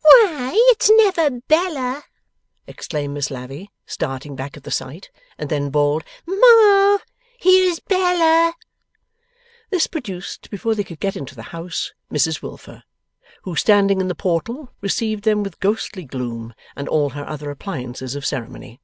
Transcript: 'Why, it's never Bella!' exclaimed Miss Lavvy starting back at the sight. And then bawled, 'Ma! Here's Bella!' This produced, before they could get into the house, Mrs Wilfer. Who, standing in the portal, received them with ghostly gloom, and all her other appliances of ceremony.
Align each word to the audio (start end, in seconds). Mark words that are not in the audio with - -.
'Why, 0.00 0.52
it's 0.70 0.90
never 0.94 1.40
Bella!' 1.46 2.04
exclaimed 2.66 3.12
Miss 3.12 3.30
Lavvy 3.30 3.70
starting 3.84 4.34
back 4.34 4.56
at 4.56 4.62
the 4.62 4.70
sight. 4.70 5.10
And 5.36 5.50
then 5.50 5.68
bawled, 5.68 6.04
'Ma! 6.26 6.96
Here's 7.38 7.80
Bella!' 7.80 8.54
This 9.68 9.86
produced, 9.86 10.48
before 10.48 10.74
they 10.74 10.84
could 10.84 11.00
get 11.00 11.16
into 11.18 11.34
the 11.34 11.42
house, 11.52 11.92
Mrs 12.10 12.40
Wilfer. 12.40 12.82
Who, 13.42 13.56
standing 13.56 14.00
in 14.00 14.08
the 14.08 14.14
portal, 14.14 14.72
received 14.80 15.24
them 15.24 15.42
with 15.42 15.60
ghostly 15.60 16.04
gloom, 16.06 16.54
and 16.74 16.88
all 16.88 17.10
her 17.10 17.28
other 17.28 17.50
appliances 17.50 18.14
of 18.14 18.24
ceremony. 18.24 18.80